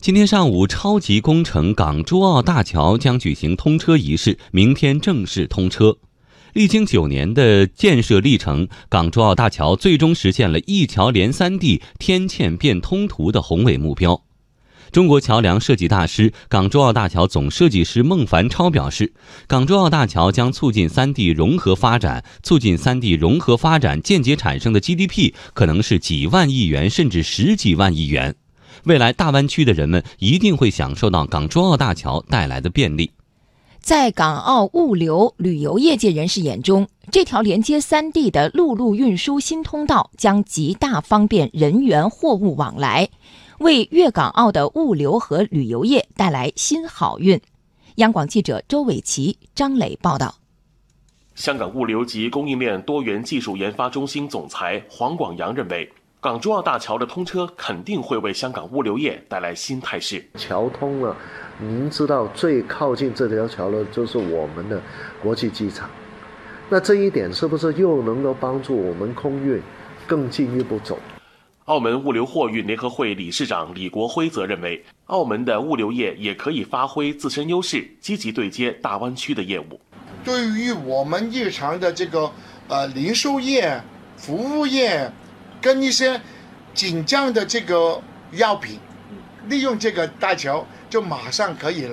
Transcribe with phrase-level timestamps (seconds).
[0.00, 5.98] 今天上午，超级工程港珠澳大桥将举行通车仪式，明天正式通车。
[6.54, 14.22] 历经九年的建设历程，港珠澳大桥最终实现了一桥连三地、天堑变通途的宏伟目标。
[14.90, 19.12] 中国桥梁设计大师、港珠澳大桥总设计师孟凡超表示，
[19.46, 28.36] 港珠澳大桥将促进三地融合发展，促进三地融合发展间接产生的 GDP 可能是几万亿元，甚至十几万亿元。
[28.84, 33.10] 未来大湾区的人们一定会享受到港珠澳大桥带来的便利。
[33.80, 43.08] 在港澳物流旅游业界人士眼中，这条连接三地的陆路运输新通道将极大方便人员货物往来，
[43.58, 47.40] 为粤港澳的物流和旅游业带来新好运。
[47.96, 50.34] 央广记者周伟奇、张磊报道。
[51.34, 55.90] 香港物流及供应链多元技术研发中心总裁黄广阳认为。
[56.22, 60.22] 港珠澳大桥的通车肯定会为香港物流业带来新态势。
[60.34, 61.16] 桥通了，
[61.58, 64.78] 您知道最靠近这条桥的就是我们的
[65.22, 65.88] 国际机场，
[66.68, 69.62] 那这一点是不是又能够帮助我们空运
[70.06, 70.98] 更进一步走？
[71.64, 79.80] 澳门物流货运联合会理事长李国辉则认为，澳门的物流业也可以发挥自身优势，积极对接大湾区的业务。
[80.22, 82.30] 对于我们日常的这个
[82.68, 83.80] 呃零售业、
[84.18, 85.10] 服务业。
[85.60, 86.20] 跟一些
[86.72, 88.00] 紧张的这个
[88.32, 88.78] 药品，
[89.48, 91.86] 利用这个大桥就马上可以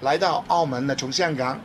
[0.00, 1.60] 来到澳门的，从香港，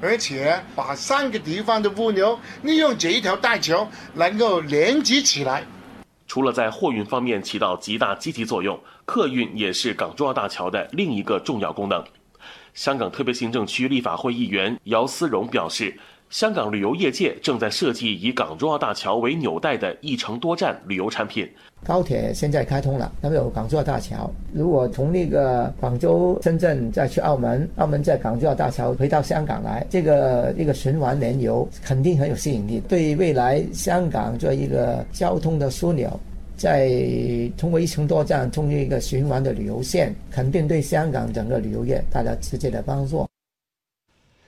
[0.00, 5.64] 而且把三个地方的物流利用这一条大桥能够连接起来。
[6.28, 12.04] 除了在货运方面起到极大积极作用，客运也是港珠澳大桥的另一个重要功能。
[12.72, 15.98] 香港特别行政区立法会议员姚思荣表示。
[16.34, 21.48] 香港旅游业界正在设计以港珠澳大桥为纽带的一程多站旅游产品。
[21.86, 24.28] 高铁现在开通了，那么有港珠澳大桥。
[24.52, 32.82] 如果从那个广州、深圳再去澳门，澳门在港珠澳大桥回到香港来，这个一个循环联游肯定很有吸引力。
[32.88, 36.18] 对未来香港做一个交通的枢纽，
[36.56, 36.90] 在
[37.56, 43.24] 通过一程多站，通过一个循环的旅游线，肯定对香港整个旅游业带来直接的帮助。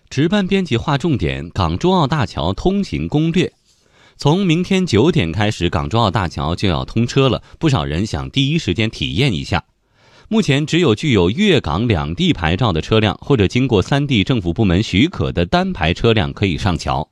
[0.09, 3.53] 值班编辑划重点：港珠澳大桥通行攻略。
[4.17, 7.43] 从明天九点开始，港珠澳大桥就要通车了。
[7.59, 9.65] 不少人想第一时间体验一下。
[10.29, 17.09] 目前只有具有粤港两地牌照的车辆，或者经过三地政府部门许可的单牌车辆可以上桥。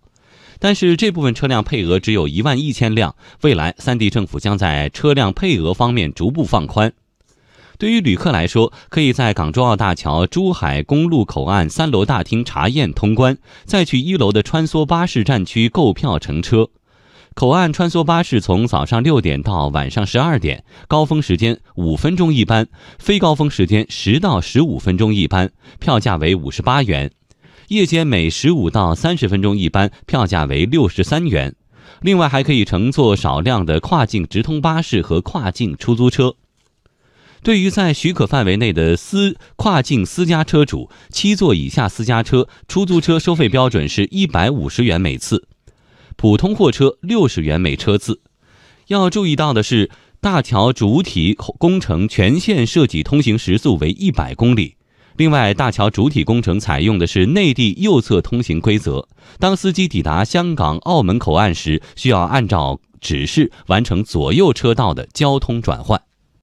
[0.58, 3.14] 但是这部分车辆配额只有一万一千辆。
[3.42, 6.92] 未来三地政府将在车辆配额方面逐步放宽。
[7.78, 16.68] 对于旅客来说，可以在港珠澳大桥珠海公路口岸三楼大厅查验通关，再去一楼的穿梭巴士站区购票乘车。
[17.34, 22.68] 口岸穿梭巴士从早上六点到晚上十二点，高峰时间五分钟一班，
[23.00, 27.08] 非高峰时间十到十五分钟一班，票价为五十八元；
[27.68, 31.56] 夜间每十五到三十分钟一班，票价为六十三元。
[32.02, 36.36] 另外，还可以乘坐少量的跨境直通巴士和跨境出租车。
[37.44, 45.46] 对于在许可范围内的私跨境私家车主，七座以下私家车、出租车收费标准是一百五十元每次，
[46.16, 48.22] 普通货车六十元每车次。
[48.86, 49.90] 要注意到的是，
[50.22, 54.76] 大桥主体工程全线设计通行时速为一百公里。
[55.18, 59.06] 另外，大桥主体工程采用的是内地右侧通行规则，
[59.38, 66.00] 当司机抵达香港、澳门口岸时，需要按照指示完成左右车道的交通转换。